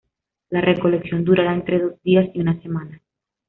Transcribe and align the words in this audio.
La 0.49 0.61
recolección 0.61 1.23
durará 1.23 1.53
entre 1.53 1.77
dos 1.77 2.01
días 2.01 2.27
y 2.33 2.41
una 2.41 2.59
semana. 2.63 2.99